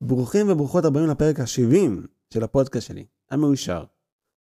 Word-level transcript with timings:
ברוכים 0.00 0.48
וברוכות 0.48 0.84
הבאים 0.84 1.06
לפרק 1.06 1.40
ה-70 1.40 2.06
של 2.34 2.44
הפודקאסט 2.44 2.86
שלי, 2.86 3.04
המאושר. 3.30 3.84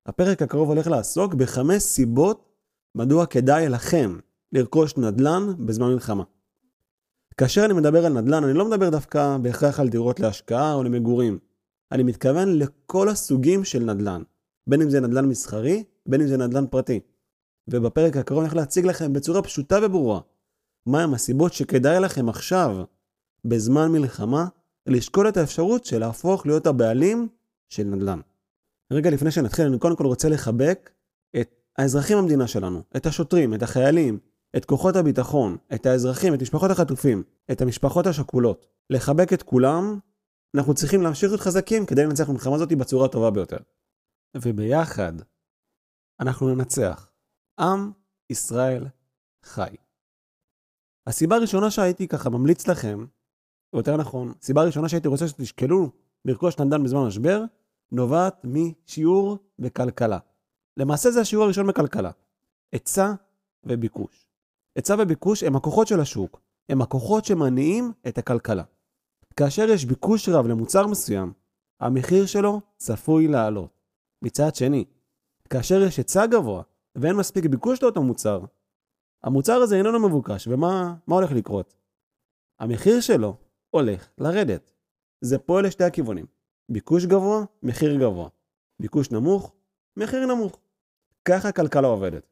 הפרק 0.06 0.42
הקרוב 0.42 0.70
הולך 0.70 0.88
לעסוק 0.88 1.34
בחמש 1.34 1.84
סיבות 1.84 2.50
מדוע 2.96 3.26
כדאי 3.26 3.70
לכם 3.70 4.20
לרכוש 4.52 4.98
נדל"ן 4.98 5.66
בזמן 5.66 5.88
מלחמה. 5.88 6.24
כאשר 7.38 7.66
אני 7.66 7.74
מדבר 7.74 8.06
על 8.06 8.14
נדל"ן, 8.14 8.44
אני 8.44 8.54
לא 8.54 8.66
מדבר 8.66 8.90
דווקא 8.90 9.38
בהכרח 9.42 9.80
על 9.80 9.90
דירות 9.90 10.20
להשקעה 10.20 10.74
או 10.74 10.84
למגורים. 10.84 11.40
אני 11.92 12.04
מתכוון 12.04 12.60
לכל 12.60 13.10
הסוגים 13.10 13.64
של 13.64 13.84
נדל"ן, 13.84 14.24
בין 14.68 14.82
אם 14.82 14.90
זה 14.90 15.00
נדל"ן 15.00 15.26
מסחרי, 15.26 15.84
בין 16.06 16.22
אם 16.22 16.28
זה 16.28 16.38
נדל"ן 16.38 16.68
פרטי. 16.68 17.00
ובפרק 17.68 18.18
הקרוב 18.18 18.40
אני 18.40 18.48
הולך 18.48 18.56
להציג 18.56 18.86
לכם 18.86 19.14
בצורה 19.14 19.42
פשוטה 19.42 19.80
וברורה 19.84 20.20
מהם 20.86 21.14
הסיבות 21.14 21.54
שכדאי 21.54 22.00
לכם 22.00 22.30
עכשיו, 22.30 22.84
בזמן 23.46 23.92
מלחמה, 23.92 24.48
לשקול 24.88 25.30
את 25.30 25.38
האפשרות 25.38 25.86
של 25.86 26.00
להפוך 26.00 26.46
להיות 26.46 26.68
הבעלים 26.68 27.28
של 27.70 27.84
נדל"ן. 27.84 28.20
רגע 28.92 29.10
לפני 29.10 29.32
שנתחיל, 29.32 29.66
אני 29.66 29.80
קודם 29.80 29.96
כל 29.96 30.06
רוצה 30.06 30.30
לחבק 30.30 30.92
את 31.42 31.60
האזרחים 31.78 32.18
במדינה 32.18 32.48
שלנו, 32.48 32.84
את 32.98 33.06
השוטרים, 33.06 33.54
את 33.54 33.64
החיילים, 33.64 34.20
את 34.58 34.66
כוחות 34.66 34.96
הביטחון, 34.96 35.58
את 35.74 35.86
האזרחים, 35.86 36.34
את 36.34 36.42
משפחות 36.42 36.72
החטופים, 36.72 37.24
את 37.52 37.62
המשפחות 37.62 38.08
השכולות. 38.08 38.66
לחבק 38.90 39.34
את 39.34 39.44
כולם, 39.44 40.00
אנחנו 40.56 40.74
צריכים 40.74 41.02
להמשיך 41.02 41.30
להיות 41.30 41.42
חזקים 41.42 41.86
כדי 41.86 42.06
לנצח 42.06 42.30
במלחמה 42.30 42.56
הזאת 42.56 42.74
בצורה 42.74 43.06
הטובה 43.06 43.32
ביותר. 43.32 43.58
וביחד, 44.38 45.14
אנחנו 46.20 46.56
ננצח. 46.56 47.10
עם 47.60 47.92
ישראל 48.30 48.88
חי. 49.44 49.76
הסיבה 51.08 51.36
הראשונה 51.36 51.72
שהייתי 51.72 52.08
ככה 52.08 52.30
ממליץ 52.30 52.68
לכם, 52.68 53.06
או 53.74 53.78
יותר 53.78 53.98
נכון, 53.98 54.34
סיבה 54.42 54.62
הראשונה 54.62 54.90
שהייתי 54.90 55.08
רוצה 55.08 55.28
שתשקלו 55.28 55.90
לרכוש 56.26 56.60
נדל"ן 56.60 56.84
בזמן 56.84 57.08
משבר, 57.08 57.44
נובעת 57.92 58.46
משיעור 58.46 59.38
בכלכלה. 59.60 60.18
למעשה 60.78 61.12
זה 61.12 61.22
השיעור 61.22 61.46
הראשון 61.46 61.68
בכלכלה. 61.68 62.12
היצע 62.72 63.14
וביקוש. 63.64 64.28
היצע 64.76 64.96
וביקוש 65.00 65.44
הם 65.44 65.56
הכוחות 65.56 65.88
של 65.88 66.00
השוק, 66.00 66.42
הם 66.70 66.82
הכוחות 66.82 67.26
שמניעים 67.26 67.92
את 68.08 68.18
הכלכלה. 68.18 68.64
כאשר 69.36 69.70
יש 69.70 69.86
ביקוש 69.86 70.30
רב 70.30 70.48
למוצר 70.48 70.88
מסוים, 70.88 71.34
המחיר 71.80 72.26
שלו 72.26 72.62
צפוי 72.78 73.28
לעלות. 73.28 73.70
מצד 74.22 74.56
שני, 74.56 74.86
כאשר 75.50 75.82
יש 75.82 75.98
היצע 75.98 76.26
גבוה 76.26 76.64
ואין 76.96 77.16
מספיק 77.16 77.46
ביקוש 77.46 77.84
לאותו 77.84 78.04
מוצר, 78.04 78.40
המוצר 79.24 79.54
הזה 79.54 79.76
איננו 79.76 80.00
מבוקש, 80.00 80.48
ומה 80.48 80.94
הולך 81.06 81.32
לקרות? 81.32 81.74
המחיר 82.60 83.02
שלו 83.02 83.38
הולך 83.74 84.10
לרדת. 84.18 84.72
זה 85.22 85.38
פועל 85.38 85.66
לשתי 85.66 85.84
הכיוונים. 85.84 86.26
ביקוש 86.70 87.06
גבוה, 87.06 87.46
מחיר 87.64 87.96
גבוה. 87.96 88.30
ביקוש 88.80 89.12
נמוך, 89.12 89.54
מחיר 89.98 90.26
נמוך. 90.26 90.60
ככה 91.26 91.50
הכלכלה 91.50 91.88
עובדת. 91.88 92.24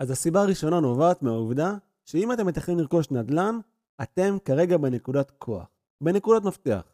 אז 0.00 0.10
הסיבה 0.10 0.42
הראשונה 0.42 0.80
נובעת 0.80 1.22
מהעובדה 1.22 1.74
שאם 2.04 2.32
אתם 2.32 2.46
מתכננים 2.46 2.78
לרכוש 2.80 3.10
נדל"ן, 3.10 3.58
אתם 4.02 4.36
כרגע 4.44 4.76
בנקודת 4.76 5.30
כוח, 5.38 5.66
בנקודת 6.00 6.44
מפתח. 6.44 6.92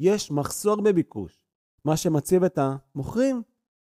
יש 0.00 0.30
מחסור 0.30 0.82
בביקוש, 0.82 1.44
מה 1.84 1.96
שמציב 1.96 2.44
את 2.44 2.58
המוכרים 2.58 3.42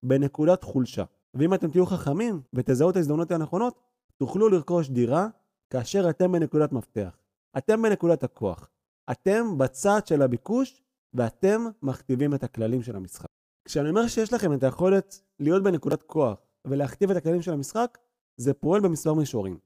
בנקודת 0.04 0.64
חולשה. 0.64 1.04
ואם 1.34 1.54
אתם 1.54 1.72
תהיו 1.72 1.86
חכמים 1.86 2.42
ותזהו 2.54 2.90
את 2.90 2.96
ההזדמנות 2.96 3.32
הנכונות, 3.32 3.80
תוכלו 4.18 4.50
לרכוש 4.50 4.90
דירה 4.90 5.28
כאשר 5.70 6.10
אתם 6.10 6.32
בנקודת 6.32 6.72
מפתח. 6.72 7.18
אתם 7.58 7.82
בנקודת 7.82 8.24
הכוח. 8.24 8.70
אתם 9.12 9.58
בצד 9.58 10.08
של 10.08 10.22
הביקוש 10.22 10.84
ואתם 11.14 11.66
מכתיבים 11.82 12.34
את 12.34 12.44
הכללים 12.44 12.84
של 12.84 12.96
המשחק. 12.96 13.28
כשאני 13.66 13.90
אומר 13.90 14.08
שיש 14.08 14.34
לכם 14.34 14.54
את 14.54 14.64
היכולת 14.64 15.22
להיות 15.40 15.64
בנקודת 15.64 16.04
כוח 16.04 16.40
ולהכתיב 16.66 17.12
את 17.12 17.18
הכללים 17.18 17.42
של 17.42 17.54
המשחק, 17.54 17.98
זה 18.38 18.54
פועל 18.54 18.82
במספר 18.82 19.14
מישורים. 19.14 19.60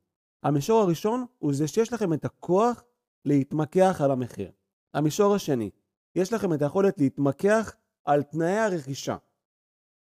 המישור 0.44 0.82
הראשון 0.82 1.26
הוא 1.40 1.54
זה 1.54 1.68
שיש 1.68 1.94
לכם 1.94 2.14
את 2.14 2.26
הכוח 2.26 2.84
להתמקח 3.26 4.02
על 4.04 4.12
המחיר. 4.12 4.52
המישור 4.94 5.36
השני, 5.36 5.70
יש 6.16 6.34
לכם 6.34 6.54
את 6.54 6.62
היכולת 6.62 7.00
להתמקח 7.00 7.76
על 8.06 8.24
תנאי 8.24 8.58
הרכישה. 8.58 9.18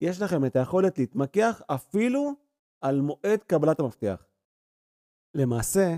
יש 0.01 0.21
לכם 0.21 0.45
את 0.45 0.55
היכולת 0.55 0.97
להתמקח 0.97 1.61
אפילו 1.67 2.33
על 2.81 3.01
מועד 3.01 3.43
קבלת 3.47 3.79
המפתח. 3.79 4.25
למעשה, 5.35 5.97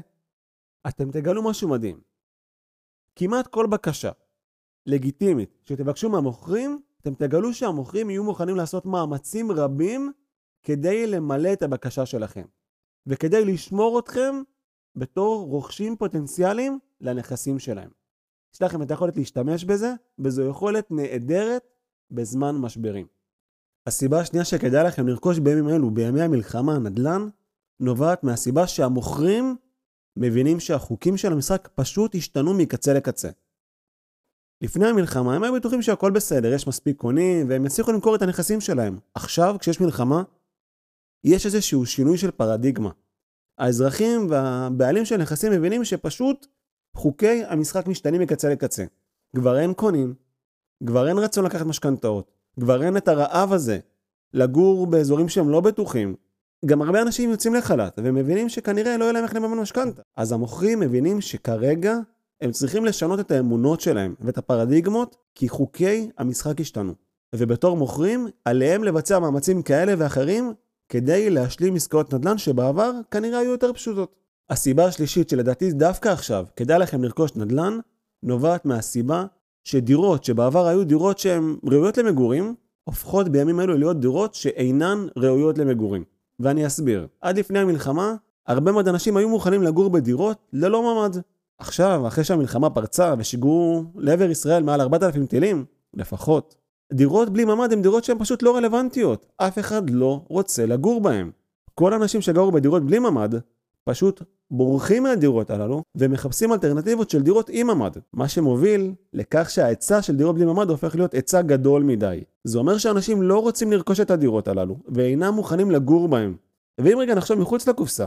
אתם 0.87 1.11
תגלו 1.11 1.49
משהו 1.49 1.69
מדהים. 1.69 2.10
כמעט 3.15 3.47
כל 3.47 3.67
בקשה 3.67 4.11
לגיטימית 4.85 5.57
שתבקשו 5.65 6.09
מהמוכרים, 6.09 6.81
אתם 7.01 7.13
תגלו 7.13 7.53
שהמוכרים 7.53 8.09
יהיו 8.09 8.23
מוכנים 8.23 8.55
לעשות 8.55 8.85
מאמצים 8.85 9.51
רבים 9.51 10.11
כדי 10.63 11.07
למלא 11.07 11.53
את 11.53 11.61
הבקשה 11.61 12.05
שלכם, 12.05 12.45
וכדי 13.07 13.45
לשמור 13.45 13.99
אתכם 13.99 14.41
בתור 14.95 15.45
רוכשים 15.45 15.95
פוטנציאליים 15.97 16.79
לנכסים 17.01 17.59
שלהם. 17.59 17.89
יש 18.53 18.61
לכם 18.61 18.81
את 18.81 18.91
היכולת 18.91 19.17
להשתמש 19.17 19.63
בזה, 19.63 19.93
וזו 20.19 20.43
יכולת 20.43 20.91
נהדרת 20.91 21.63
בזמן 22.11 22.55
משברים. 22.57 23.07
הסיבה 23.87 24.19
השנייה 24.19 24.45
שכדאי 24.45 24.83
לכם 24.83 25.07
לרכוש 25.07 25.39
בימים 25.39 25.69
אלו, 25.69 25.91
בימי 25.91 26.21
המלחמה, 26.21 26.79
נדל"ן, 26.79 27.29
נובעת 27.79 28.23
מהסיבה 28.23 28.67
שהמוכרים 28.67 29.55
מבינים 30.17 30.59
שהחוקים 30.59 31.17
של 31.17 31.31
המשחק 31.31 31.69
פשוט 31.75 32.15
השתנו 32.15 32.53
מקצה 32.53 32.93
לקצה. 32.93 33.29
לפני 34.61 34.87
המלחמה 34.87 35.35
הם 35.35 35.43
היו 35.43 35.53
בטוחים 35.53 35.81
שהכל 35.81 36.11
בסדר, 36.11 36.53
יש 36.53 36.67
מספיק 36.67 36.97
קונים 36.97 37.49
והם 37.49 37.65
יצליחו 37.65 37.91
למכור 37.91 38.15
את 38.15 38.21
הנכסים 38.21 38.61
שלהם. 38.61 38.97
עכשיו, 39.15 39.55
כשיש 39.59 39.81
מלחמה, 39.81 40.23
יש 41.23 41.45
איזשהו 41.45 41.85
שינוי 41.85 42.17
של 42.17 42.31
פרדיגמה. 42.31 42.89
האזרחים 43.57 44.27
והבעלים 44.29 45.05
של 45.05 45.17
נכסים 45.17 45.51
מבינים 45.51 45.85
שפשוט 45.85 46.47
חוקי 46.95 47.43
המשחק 47.43 47.87
משתנים 47.87 48.21
מקצה 48.21 48.49
לקצה. 48.49 48.85
כבר 49.35 49.59
אין 49.59 49.73
קונים, 49.73 50.13
כבר 50.87 51.07
אין 51.07 51.17
רצון 51.17 51.45
לקחת 51.45 51.65
משכנתאות, 51.65 52.31
כבר 52.59 52.83
אין 52.83 52.97
את 52.97 53.07
הרעב 53.07 53.53
הזה 53.53 53.79
לגור 54.33 54.87
באזורים 54.87 55.29
שהם 55.29 55.49
לא 55.49 55.61
בטוחים, 55.61 56.15
גם 56.65 56.81
הרבה 56.81 57.01
אנשים 57.01 57.29
יוצאים 57.29 57.55
לחל"ת 57.55 57.99
ומבינים 58.03 58.49
שכנראה 58.49 58.97
לא 58.97 59.03
יהיה 59.03 59.13
להם 59.13 59.23
איך 59.23 59.35
לממן 59.35 59.57
משכנתה. 59.57 60.01
אז 60.17 60.31
המוכרים 60.31 60.79
מבינים 60.79 61.21
שכרגע 61.21 61.95
הם 62.41 62.51
צריכים 62.51 62.85
לשנות 62.85 63.19
את 63.19 63.31
האמונות 63.31 63.81
שלהם 63.81 64.15
ואת 64.19 64.37
הפרדיגמות 64.37 65.15
כי 65.35 65.49
חוקי 65.49 66.09
המשחק 66.17 66.61
השתנו. 66.61 66.93
ובתור 67.35 67.77
מוכרים, 67.77 68.27
עליהם 68.45 68.83
לבצע 68.83 69.19
מאמצים 69.19 69.61
כאלה 69.61 69.93
ואחרים 69.97 70.53
כדי 70.89 71.29
להשלים 71.29 71.75
עסקאות 71.75 72.13
נדל"ן 72.13 72.37
שבעבר 72.37 72.91
כנראה 73.11 73.39
היו 73.39 73.51
יותר 73.51 73.73
פשוטות. 73.73 74.15
הסיבה 74.49 74.85
השלישית 74.85 75.29
שלדעתי 75.29 75.71
דווקא 75.71 76.09
עכשיו 76.09 76.45
כדאי 76.55 76.79
לכם 76.79 77.03
לרכוש 77.03 77.35
נדל"ן, 77.35 77.79
נובעת 78.23 78.65
מהסיבה 78.65 79.25
שדירות 79.63 80.23
שבעבר 80.23 80.67
היו 80.67 80.83
דירות 80.83 81.19
שהן 81.19 81.55
ראויות 81.63 81.97
למגורים, 81.97 82.55
הופכות 82.83 83.29
בימים 83.29 83.59
אלו 83.59 83.77
להיות 83.77 83.99
דירות 83.99 84.35
שאינן 84.35 85.07
ראויות 85.17 85.57
למגורים. 85.57 86.03
ואני 86.43 86.67
אסביר. 86.67 87.07
עד 87.21 87.39
לפני 87.39 87.59
המלחמה, 87.59 88.15
הרבה 88.47 88.71
מאוד 88.71 88.87
אנשים 88.87 89.17
היו 89.17 89.29
מוכנים 89.29 89.63
לגור 89.63 89.89
בדירות 89.89 90.37
ללא 90.53 90.81
ממ"ד. 90.81 91.17
עכשיו, 91.57 92.07
אחרי 92.07 92.23
שהמלחמה 92.23 92.69
פרצה 92.69 93.13
ושיגרו 93.17 93.83
לעבר 93.95 94.29
ישראל 94.29 94.63
מעל 94.63 94.81
4,000 94.81 95.25
טילים, 95.25 95.65
לפחות, 95.93 96.55
דירות 96.93 97.29
בלי 97.29 97.45
ממ"ד 97.45 97.73
הן 97.73 97.81
דירות 97.81 98.03
שהן 98.03 98.19
פשוט 98.19 98.43
לא 98.43 98.55
רלוונטיות. 98.55 99.25
אף 99.37 99.59
אחד 99.59 99.89
לא 99.89 100.21
רוצה 100.27 100.65
לגור 100.65 101.01
בהן. 101.01 101.31
כל 101.75 101.93
האנשים 101.93 102.21
שגרו 102.21 102.51
בדירות 102.51 102.85
בלי 102.85 102.99
ממ"ד, 102.99 103.35
פשוט 103.83 104.21
בורחים 104.51 105.03
מהדירות 105.03 105.49
הללו 105.49 105.83
ומחפשים 105.95 106.53
אלטרנטיבות 106.53 107.09
של 107.09 107.21
דירות 107.21 107.49
עם 107.53 107.67
ממ"ד. 107.67 107.91
מה 108.13 108.27
שמוביל 108.27 108.93
לכך 109.13 109.49
שההיצע 109.49 110.01
של 110.01 110.15
דירות 110.15 110.35
בלי 110.35 110.45
ממ"ד 110.45 110.69
הופך 110.69 110.95
להיות 110.95 111.13
היצע 111.13 111.41
גדול 111.41 111.83
מדי. 111.83 112.23
זה 112.43 112.57
אומר 112.57 112.77
שאנשים 112.77 113.21
לא 113.21 113.39
רוצים 113.39 113.71
לרכוש 113.71 113.99
את 113.99 114.11
הדירות 114.11 114.47
הללו 114.47 114.77
ואינם 114.87 115.33
מוכנים 115.33 115.71
לגור 115.71 116.07
בהם. 116.07 116.35
ואם 116.77 116.97
רגע 116.99 117.15
נחשוב 117.15 117.39
מחוץ 117.39 117.67
לקופסה, 117.67 118.05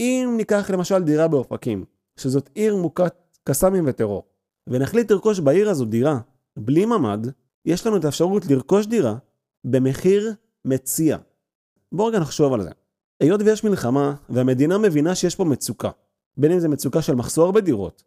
אם 0.00 0.34
ניקח 0.36 0.70
למשל 0.70 1.02
דירה 1.02 1.28
באופקים, 1.28 1.84
שזאת 2.16 2.50
עיר 2.54 2.76
מוכת 2.76 3.14
קסאמים 3.44 3.84
וטרור, 3.86 4.22
ונחליט 4.66 5.10
לרכוש 5.10 5.40
בעיר 5.40 5.70
הזו 5.70 5.84
דירה 5.84 6.18
בלי 6.56 6.86
ממ"ד, 6.86 7.26
יש 7.66 7.86
לנו 7.86 7.96
את 7.96 8.04
האפשרות 8.04 8.46
לרכוש 8.46 8.86
דירה 8.86 9.16
במחיר 9.64 10.34
מציע. 10.64 11.16
בואו 11.92 12.08
רגע 12.08 12.18
נחשוב 12.18 12.52
על 12.52 12.62
זה. 12.62 12.70
היות 13.22 13.40
ויש 13.44 13.64
מלחמה, 13.64 14.14
והמדינה 14.28 14.78
מבינה 14.78 15.14
שיש 15.14 15.36
פה 15.36 15.44
מצוקה, 15.44 15.90
בין 16.36 16.52
אם 16.52 16.58
זה 16.58 16.68
מצוקה 16.68 17.02
של 17.02 17.14
מחסור 17.14 17.52
בדירות, 17.52 18.02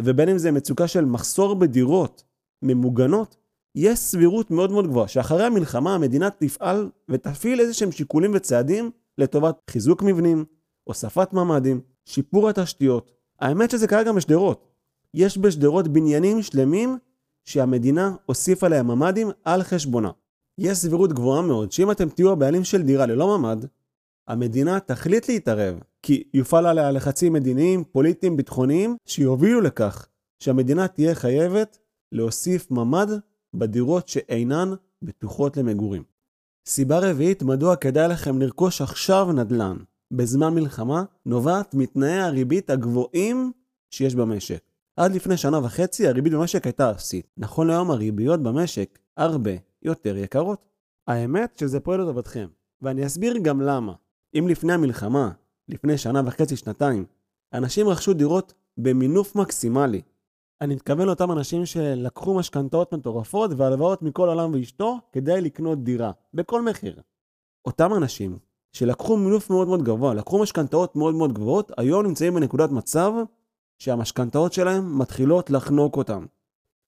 ובין 0.00 0.28
אם 0.28 0.38
זה 0.38 0.52
מצוקה 0.52 0.88
של 0.88 1.04
מחסור 1.04 1.54
בדירות 1.54 2.24
ממוגנות, 2.62 3.36
יש 3.74 3.98
סבירות 3.98 4.50
מאוד 4.50 4.72
מאוד 4.72 4.86
גבוהה 4.86 5.08
שאחרי 5.08 5.44
המלחמה 5.44 5.94
המדינה 5.94 6.30
תפעל 6.30 6.90
ותפעיל 7.08 7.60
איזה 7.60 7.74
שהם 7.74 7.92
שיקולים 7.92 8.30
וצעדים 8.34 8.90
לטובת 9.18 9.56
חיזוק 9.70 10.02
מבנים, 10.02 10.44
הוספת 10.84 11.32
ממ"דים, 11.32 11.80
שיפור 12.04 12.48
התשתיות. 12.48 13.12
האמת 13.40 13.70
שזה 13.70 13.86
קרה 13.86 14.02
גם 14.02 14.16
בשדרות. 14.16 14.68
יש 15.14 15.38
בשדרות 15.38 15.88
בניינים 15.88 16.42
שלמים 16.42 16.98
שהמדינה 17.44 18.14
הוסיפה 18.26 18.68
להם 18.68 18.86
ממ"דים 18.86 19.28
על 19.44 19.62
חשבונה. 19.62 20.10
יש 20.58 20.78
סבירות 20.78 21.12
גבוהה 21.12 21.42
מאוד 21.42 21.72
שאם 21.72 21.90
אתם 21.90 22.08
תהיו 22.08 22.32
הבעלים 22.32 22.64
של 22.64 22.82
דירה 22.82 23.06
ללא 23.06 23.38
ממ"ד, 23.38 23.66
המדינה 24.28 24.80
תחליט 24.80 25.28
להתערב, 25.28 25.78
כי 26.02 26.22
יופעל 26.34 26.66
עליה 26.66 26.90
לחצים 26.90 27.32
מדיניים, 27.32 27.84
פוליטיים, 27.84 28.36
ביטחוניים, 28.36 28.96
שיובילו 29.06 29.60
לכך 29.60 30.08
שהמדינה 30.42 30.88
תהיה 30.88 31.14
חייבת 31.14 31.78
להוסיף 32.12 32.70
ממ"ד 32.70 33.08
בדירות 33.54 34.08
שאינן 34.08 34.68
בטוחות 35.02 35.56
למגורים. 35.56 36.02
סיבה 36.66 36.98
רביעית 37.10 37.42
מדוע 37.42 37.76
כדאי 37.76 38.08
לכם 38.08 38.38
לרכוש 38.38 38.80
עכשיו 38.82 39.32
נדל"ן 39.32 39.76
בזמן 40.12 40.54
מלחמה, 40.54 41.04
נובעת 41.26 41.74
מתנאי 41.74 42.18
הריבית 42.20 42.70
הגבוהים 42.70 43.52
שיש 43.90 44.14
במשק. 44.14 44.62
עד 44.96 45.14
לפני 45.14 45.36
שנה 45.36 45.58
וחצי 45.58 46.08
הריבית 46.08 46.32
במשק 46.32 46.64
הייתה 46.64 46.90
אפסית. 46.90 47.26
נכון 47.36 47.66
להיום 47.66 47.90
הריביות 47.90 48.42
במשק 48.42 48.98
הרבה 49.16 49.50
יותר 49.82 50.16
יקרות. 50.16 50.68
האמת 51.06 51.58
שזה 51.58 51.80
פועל 51.80 52.00
לטובתכם, 52.00 52.46
ואני 52.82 53.06
אסביר 53.06 53.38
גם 53.42 53.60
למה. 53.60 53.92
אם 54.34 54.48
לפני 54.48 54.72
המלחמה, 54.72 55.30
לפני 55.68 55.98
שנה 55.98 56.22
וחצי, 56.26 56.56
שנתיים, 56.56 57.04
אנשים 57.52 57.88
רכשו 57.88 58.14
דירות 58.14 58.54
במינוף 58.76 59.36
מקסימלי. 59.36 60.02
אני 60.60 60.74
מתכוון 60.74 61.06
לאותם 61.06 61.32
אנשים 61.32 61.66
שלקחו 61.66 62.34
משכנתאות 62.34 62.94
מטורפות 62.94 63.50
והלוואות 63.56 64.02
מכל 64.02 64.28
עולם 64.28 64.54
ואשתו 64.54 64.98
כדי 65.12 65.40
לקנות 65.40 65.84
דירה, 65.84 66.12
בכל 66.34 66.62
מחיר. 66.62 67.00
אותם 67.64 67.94
אנשים 67.94 68.38
שלקחו 68.72 69.16
מינוף 69.16 69.50
מאוד 69.50 69.68
מאוד 69.68 69.82
גבוה, 69.82 70.14
לקחו 70.14 70.42
משכנתאות 70.42 70.96
מאוד 70.96 71.14
מאוד 71.14 71.32
גבוהות, 71.32 71.72
היום 71.76 72.06
נמצאים 72.06 72.34
בנקודת 72.34 72.70
מצב 72.70 73.12
שהמשכנתאות 73.78 74.52
שלהם 74.52 74.98
מתחילות 74.98 75.50
לחנוק 75.50 75.96
אותם. 75.96 76.26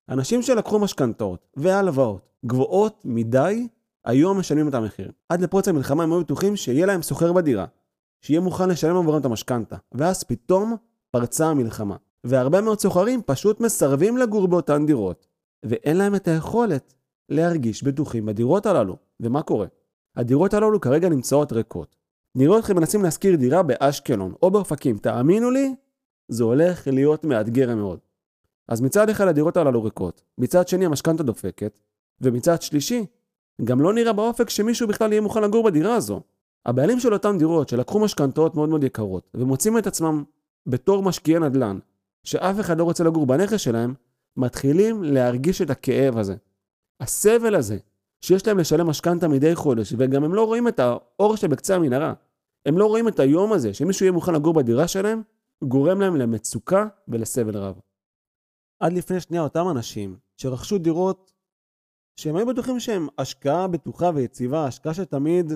אנשים 0.09 0.43
שלקחו 0.43 0.79
משכנתאות 0.79 1.47
והלוואות 1.57 2.29
גבוהות 2.47 3.03
מדי, 3.05 3.69
היום 4.05 4.39
משלמים 4.39 4.69
את 4.69 4.75
המחיר. 4.75 5.11
עד 5.29 5.41
לפרוץ 5.41 5.69
המלחמה 5.69 6.03
הם 6.03 6.13
היו 6.13 6.21
בטוחים 6.21 6.57
שיהיה 6.57 6.87
להם 6.87 7.03
סוחר 7.03 7.33
בדירה, 7.33 7.67
שיהיה 8.21 8.41
מוכן 8.41 8.69
לשלם 8.69 8.97
עבורם 8.97 9.21
את 9.21 9.25
המשכנתה, 9.25 9.77
ואז 9.93 10.25
פתאום 10.25 10.77
פרצה 11.11 11.47
המלחמה. 11.47 11.97
והרבה 12.25 12.61
מאוד 12.61 12.81
סוחרים 12.81 13.23
פשוט 13.27 13.61
מסרבים 13.61 14.17
לגור 14.17 14.49
באותן 14.49 14.87
דירות, 14.87 15.27
ואין 15.63 15.97
להם 15.97 16.15
את 16.15 16.29
היכולת 16.29 16.95
להרגיש 17.29 17.83
בטוחים 17.83 18.27
בדירות 18.27 18.67
הללו. 18.67 18.97
ומה 19.21 19.43
קורה? 19.43 19.67
הדירות 20.17 20.55
הללו 20.55 20.81
כרגע 20.81 21.09
נמצאות 21.09 21.53
ריקות. 21.53 21.97
נראה 22.35 22.59
אתכם 22.59 22.77
מנסים 22.77 23.03
להשכיר 23.03 23.37
דירה 23.37 23.63
באשקלון 23.63 24.35
או 24.43 24.51
באופקים, 24.51 24.99
תאמינו 24.99 25.51
לי, 25.51 25.75
זה 26.29 26.45
הולך 26.45 26.89
להיות 26.89 27.25
מאתגר 27.25 27.75
מאוד. 27.75 27.99
אז 28.69 28.81
מצד 28.81 29.09
אחד 29.09 29.29
הדירות 29.29 29.57
הללו 29.57 29.83
ריקות, 29.83 30.23
מצד 30.39 30.69
שני 30.69 30.87
המשכנתה 30.87 31.23
דופקת, 31.23 31.81
ומצד 32.21 32.63
שלישי, 32.63 33.07
גם 33.65 33.81
לא 33.81 33.93
נראה 33.93 34.13
באופק 34.13 34.51
שמישהו 34.51 34.89
בכלל 34.89 35.13
יהיה 35.13 35.21
מוכן 35.21 35.43
לגור 35.43 35.65
בדירה 35.65 35.95
הזו. 35.95 36.21
הבעלים 36.67 37.01
של 37.01 37.13
אותן 37.13 37.39
דירות 37.39 37.69
שלקחו 37.69 37.99
משכנתאות 37.99 38.55
מאוד 38.55 38.69
מאוד 38.69 38.85
יקרות, 38.85 39.29
ומוצאים 39.35 39.79
את 39.79 39.87
עצמם 39.87 40.25
בתור 40.67 41.03
משקיעי 41.03 41.39
נדל"ן, 41.39 41.79
שאף 42.25 42.61
אחד 42.61 42.79
לא 42.79 42.85
רוצה 42.85 43.05
לגור 43.05 43.27
בנכס 43.27 43.61
שלהם, 43.61 43.95
מתחילים 44.37 45.03
להרגיש 45.03 45.63
את 45.63 45.71
הכאב 45.71 46.19
הזה. 46.19 46.35
הסבל 47.01 47.55
הזה, 47.55 47.79
שיש 48.21 48.47
להם 48.47 48.59
לשלם 48.59 48.87
משכנתה 48.87 49.29
מדי 49.29 49.55
חודש, 49.55 49.95
וגם 49.99 50.25
הם 50.25 50.35
לא 50.35 50.47
רואים 50.47 50.69
את 50.69 50.81
האור 50.81 51.37
שבקצה 51.37 51.77
המנהרה. 51.77 52.13
הם 52.67 52.79
לא 52.79 52.87
רואים 52.87 53.09
את 53.09 53.21
היום 53.21 53.53
הזה 53.53 53.75
שמישהו 53.75 54.05
יהיה 54.05 54.13
מוכן 54.13 54.35
לגור 54.35 54.55
בדירה 54.55 54.89
שלהם, 54.89 55.23
גורם 55.65 56.01
להם 56.01 56.17
למצוקה 56.17 56.87
ולסבל 57.09 57.57
רב. 57.57 57.81
עד 58.81 58.93
לפני 58.93 59.21
שנייה 59.21 59.43
אותם 59.43 59.69
אנשים 59.71 60.17
שרכשו 60.37 60.79
דירות 60.79 61.30
שהם 62.17 62.37
היו 62.37 62.47
בטוחים 62.47 62.81
שהם 62.81 63.09
השקעה 63.19 63.69
בטוחה 63.69 64.11
ויציבה, 64.15 64.67
השקעה 64.67 64.95
שתמיד 64.95 65.53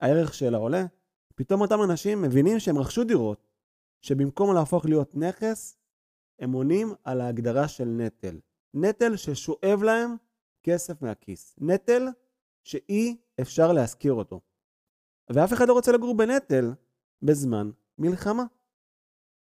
הערך 0.00 0.34
שלה 0.34 0.58
עולה, 0.58 0.86
פתאום 1.34 1.60
אותם 1.60 1.82
אנשים 1.82 2.22
מבינים 2.22 2.60
שהם 2.60 2.78
רכשו 2.78 3.04
דירות 3.04 3.46
שבמקום 4.00 4.54
להפוך 4.54 4.84
להיות 4.86 5.16
נכס, 5.16 5.76
הם 6.38 6.52
עונים 6.52 6.94
על 7.04 7.20
ההגדרה 7.20 7.68
של 7.68 7.84
נטל. 7.84 8.40
נטל 8.74 9.16
ששואב 9.16 9.82
להם 9.82 10.16
כסף 10.62 11.02
מהכיס. 11.02 11.56
נטל 11.58 12.08
שאי 12.64 13.16
אפשר 13.40 13.72
להשכיר 13.72 14.12
אותו. 14.12 14.40
ואף 15.30 15.52
אחד 15.52 15.68
לא 15.68 15.72
רוצה 15.72 15.92
לגור 15.92 16.16
בנטל 16.16 16.72
בזמן 17.22 17.70
מלחמה. 17.98 18.44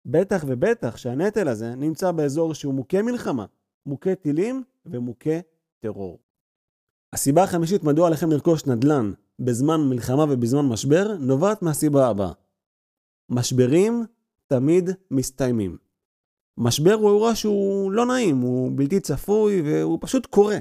בטח 0.06 0.44
ובטח 0.48 0.98
שהנטל 0.98 1.48
הזה 1.48 1.76
נמצא 1.76 2.12
באזור 2.12 2.54
שהוא 2.54 2.74
מוכה 2.74 3.02
מלחמה, 3.02 3.46
מוכה 3.86 4.16
טילים 4.16 4.64
ומוכה 4.86 5.40
טרור. 5.80 6.20
הסיבה 7.14 7.44
החמישית 7.44 7.84
מדוע 7.84 8.08
עליכם 8.08 8.32
לרכוש 8.32 8.66
נדל"ן 8.66 9.12
בזמן 9.40 9.82
מלחמה 9.90 10.24
ובזמן 10.30 10.66
משבר 10.66 11.16
נובעת 11.20 11.62
מהסיבה 11.62 12.08
הבאה. 12.08 12.32
משברים 13.30 14.06
תמיד 14.48 14.90
מסתיימים. 15.12 15.78
משבר 16.58 16.94
הוא 16.94 17.10
אירוע 17.10 17.36
שהוא 17.36 17.92
לא 17.92 18.06
נעים, 18.06 18.38
הוא 18.38 18.72
בלתי 18.76 19.00
צפוי 19.00 19.62
והוא 19.66 19.98
פשוט 20.02 20.26
קורה. 20.26 20.58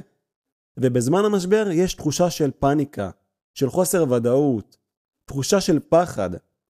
ובזמן 0.77 1.25
המשבר 1.25 1.69
יש 1.73 1.95
תחושה 1.95 2.31
של 2.31 2.51
פאניקה, 2.51 3.11
של 3.55 3.71
חוסר 3.71 4.13
ודאות, 4.13 4.77
תחושה 5.25 5.61
של 5.61 5.79
פחד. 5.89 6.31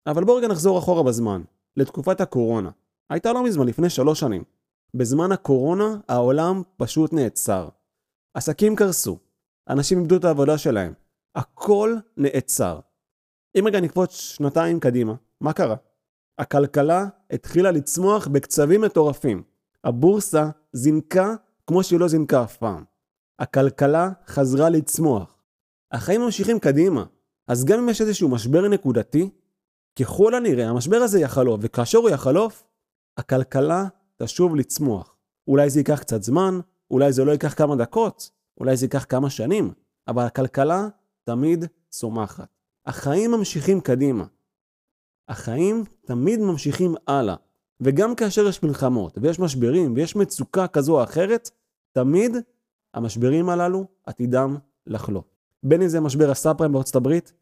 אבל 0.07 0.25
בואו 0.25 0.37
רגע 0.37 0.49
נחזור 0.49 0.79
אחורה 0.79 1.03
בזמן, 1.03 1.43
לתקופת 1.77 2.21
הקורונה. 2.21 2.71
הייתה 3.11 3.33
לא 3.33 3.45
מזמן, 3.45 3.67
לפני 3.67 3.91
שלוש 3.91 4.21
שנים. 4.21 4.45
בזמן 4.95 5.33
הקורונה 5.33 5.97
העולם 6.09 6.63
פשוט 6.77 7.13
נעצר. 7.13 7.69
עסקים 8.35 8.77
קרסו, 8.77 9.19
אנשים 9.71 9.99
איבדו 9.99 10.17
את 10.17 10.25
העבודה 10.25 10.59
שלהם. 10.59 10.93
הכל 11.35 11.97
נעצר. 12.17 12.81
אם 13.59 13.67
רגע 13.67 13.81
נקפוץ 13.81 14.11
שנתיים 14.11 14.81
קדימה, 14.81 15.15
מה 15.41 15.53
קרה? 15.53 15.77
הכלכלה 16.39 17.07
התחילה 17.31 17.71
לצמוח 17.71 18.27
בקצבים 18.27 18.81
מטורפים. 18.81 19.43
הבורסה 19.85 20.51
זינקה 20.73 21.35
כמו 21.67 21.83
שהיא 21.83 22.01
לא 22.01 22.09
זינקה 22.09 22.43
אף 22.43 22.57
פעם. 22.57 22.85
הכלכלה 23.39 24.11
חזרה 24.27 24.69
לצמוח. 24.69 25.43
החיים 25.93 26.21
ממשיכים 26.21 26.59
קדימה. 26.59 27.05
אז 27.49 27.65
גם 27.65 27.79
אם 27.79 27.89
יש 27.89 28.01
איזשהו 28.01 28.29
משבר 28.29 28.69
נקודתי, 28.69 29.31
ככל 30.01 30.35
הנראה 30.35 30.69
המשבר 30.69 30.97
הזה 30.97 31.21
יחלוף, 31.21 31.61
וכאשר 31.63 31.99
הוא 31.99 32.11
יחלוף, 32.11 32.65
הכלכלה 33.17 33.87
תשוב 34.17 34.57
לצמוח. 34.57 35.17
אולי 35.49 35.71
זה 35.71 35.81
ייקח 35.81 36.01
קצת 36.01 36.23
זמן, 36.23 36.61
אולי 36.91 37.13
זה 37.13 37.25
לא 37.25 37.33
ייקח 37.33 37.55
כמה 37.55 37.77
דקות, 37.77 38.31
אולי 38.61 38.77
זה 38.77 38.87
ייקח 38.87 39.07
כמה 39.09 39.31
שנים, 39.31 39.73
אבל 40.09 40.23
הכלכלה 40.23 40.89
תמיד 41.25 41.65
צומחת. 41.89 42.49
החיים 42.87 43.31
ממשיכים 43.31 43.81
קדימה. 43.81 44.25
החיים 45.29 45.85
תמיד 46.07 46.41
ממשיכים 46.41 46.95
הלאה. 47.07 47.35
וגם 47.81 48.15
כאשר 48.15 48.49
יש 48.49 48.63
מלחמות, 48.63 49.19
ויש 49.23 49.41
משברים, 49.41 49.95
ויש 49.97 50.17
מצוקה 50.17 50.67
כזו 50.67 50.99
או 50.99 51.05
אחרת, 51.05 51.51
תמיד 51.93 52.37
המשברים 52.95 53.49
הללו 53.49 53.87
עתידם 54.07 54.57
לחלוף. 54.87 55.25
בין 55.63 55.83
אם 55.83 55.89
זה 55.89 56.01
משבר 56.01 56.31
הסאב 56.31 56.57
פריים 56.57 56.73
בארצות 56.73 56.97
הברית, 56.97 57.33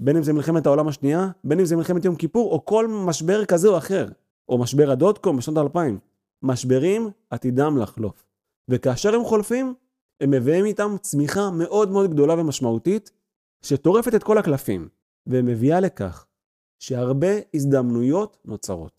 בין 0.00 0.16
אם 0.16 0.22
זה 0.22 0.32
מלחמת 0.32 0.66
העולם 0.66 0.88
השנייה, 0.88 1.30
בין 1.44 1.60
אם 1.60 1.64
זה 1.66 1.76
מלחמת 1.76 2.04
יום 2.04 2.16
כיפור, 2.16 2.52
או 2.52 2.64
כל 2.64 2.88
משבר 2.88 3.44
כזה 3.44 3.68
או 3.68 3.78
אחר, 3.78 4.08
או 4.48 4.58
משבר 4.58 4.90
הדוטקום 4.90 5.36
בשנות 5.36 5.58
האלפיים. 5.58 5.98
משברים 6.42 7.10
עתידם 7.30 7.76
לחלוף. 7.78 8.24
וכאשר 8.68 9.14
הם 9.14 9.24
חולפים, 9.24 9.74
הם 10.20 10.30
מביאים 10.30 10.64
איתם 10.64 10.96
צמיחה 11.00 11.50
מאוד 11.50 11.90
מאוד 11.90 12.10
גדולה 12.10 12.34
ומשמעותית, 12.34 13.10
שטורפת 13.62 14.14
את 14.14 14.22
כל 14.22 14.38
הקלפים, 14.38 14.88
ומביאה 15.26 15.80
לכך 15.80 16.26
שהרבה 16.78 17.28
הזדמנויות 17.54 18.36
נוצרות. 18.44 18.92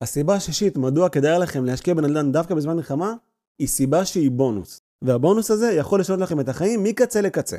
הסיבה 0.00 0.34
השישית 0.34 0.76
מדוע 0.76 1.08
כדאי 1.08 1.38
לכם 1.38 1.64
להשקיע 1.64 1.94
בנדל"ן 1.94 2.32
דווקא 2.32 2.54
בזמן 2.54 2.76
מלחמה, 2.76 3.14
היא 3.58 3.68
סיבה 3.68 4.04
שהיא 4.04 4.30
בונוס. 4.30 4.80
והבונוס 5.02 5.50
הזה 5.50 5.72
יכול 5.72 6.00
לשנות 6.00 6.20
לכם 6.20 6.40
את 6.40 6.48
החיים 6.48 6.82
מקצה 6.82 7.20
לקצה. 7.20 7.56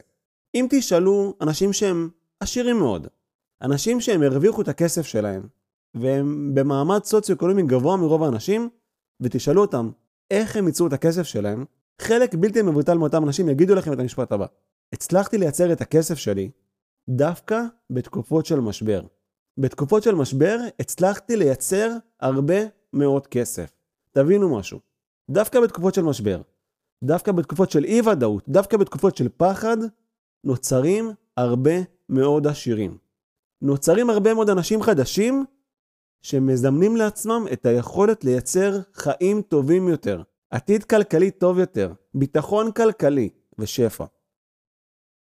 אם 0.55 0.67
תשאלו 0.69 1.33
אנשים 1.41 1.73
שהם 1.73 2.09
עשירים 2.39 2.79
מאוד, 2.79 3.07
אנשים 3.61 4.01
שהם 4.01 4.21
הרוויחו 4.23 4.61
את 4.61 4.67
הכסף 4.67 5.05
שלהם, 5.05 5.47
והם 5.93 6.51
במעמד 6.53 7.03
סוציו-אקונומי 7.03 7.63
גבוה 7.63 7.97
מרוב 7.97 8.23
האנשים, 8.23 8.69
ותשאלו 9.21 9.61
אותם 9.61 9.89
איך 10.31 10.55
הם 10.55 10.67
ייצרו 10.67 10.87
את 10.87 10.93
הכסף 10.93 11.23
שלהם, 11.23 11.65
חלק 12.01 12.35
בלתי 12.35 12.61
מבוטל 12.61 12.97
מאותם 12.97 13.23
אנשים 13.23 13.49
יגידו 13.49 13.75
לכם 13.75 13.93
את 13.93 13.99
המשפט 13.99 14.31
הבא: 14.31 14.45
הצלחתי 14.93 15.37
לייצר 15.37 15.73
את 15.73 15.81
הכסף 15.81 16.15
שלי 16.15 16.49
דווקא 17.09 17.61
בתקופות 17.89 18.45
של 18.45 18.59
משבר. 18.59 19.01
בתקופות 19.57 20.03
של 20.03 20.15
משבר 20.15 20.57
הצלחתי 20.79 21.35
לייצר 21.35 21.91
הרבה 22.19 22.55
מאוד 22.93 23.27
כסף. 23.27 23.71
תבינו 24.11 24.57
משהו, 24.57 24.79
דווקא 25.29 25.59
בתקופות 25.61 25.93
של 25.93 26.01
משבר, 26.01 26.41
דווקא 27.03 27.31
בתקופות 27.31 27.71
של 27.71 27.83
אי 27.83 28.01
ודאות, 28.01 28.49
דווקא 28.49 28.77
בתקופות 28.77 29.17
של 29.17 29.29
פחד, 29.37 29.77
נוצרים 30.43 31.11
הרבה 31.37 31.71
מאוד 32.09 32.47
עשירים. 32.47 32.97
נוצרים 33.61 34.09
הרבה 34.09 34.33
מאוד 34.33 34.49
אנשים 34.49 34.81
חדשים 34.81 35.45
שמזמנים 36.21 36.95
לעצמם 36.95 37.45
את 37.53 37.65
היכולת 37.65 38.23
לייצר 38.23 38.79
חיים 38.93 39.41
טובים 39.41 39.87
יותר. 39.87 40.21
עתיד 40.55 40.83
כלכלי 40.83 41.31
טוב 41.31 41.59
יותר, 41.59 41.93
ביטחון 42.13 42.71
כלכלי 42.71 43.29
ושפע. 43.59 44.05